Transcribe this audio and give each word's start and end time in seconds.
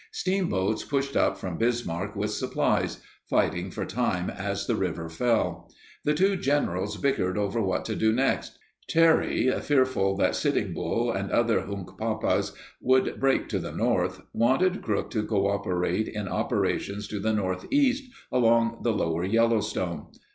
Steamboats 0.13 0.83
pushed 0.83 1.15
up 1.15 1.37
from 1.37 1.59
Bismarck 1.59 2.15
with 2.15 2.31
supplies, 2.31 3.03
fighting 3.29 3.69
for 3.69 3.85
time 3.85 4.31
as 4.31 4.65
the 4.65 4.73
river 4.75 5.09
fell. 5.09 5.71
The 6.05 6.15
two 6.15 6.37
generals 6.37 6.97
bickered 6.97 7.37
over 7.37 7.61
what 7.61 7.85
to 7.85 7.93
do 7.95 8.11
next. 8.11 8.57
Terry, 8.89 9.51
fearful 9.61 10.17
that 10.17 10.35
Sitting 10.35 10.73
Bull 10.73 11.11
and 11.11 11.29
other 11.29 11.61
Hunkpapas 11.67 12.53
would 12.81 13.19
break 13.19 13.47
to 13.49 13.59
the 13.59 13.71
north, 13.73 14.21
wanted 14.33 14.81
Crook 14.81 15.11
to 15.11 15.21
cooperate 15.23 16.07
in 16.07 16.27
operations 16.27 17.07
to 17.09 17.19
the 17.19 17.31
northeast, 17.33 18.05
along 18.31 18.79
the 18.81 18.93
lower 18.93 19.23
Yellowstone. 19.23 20.07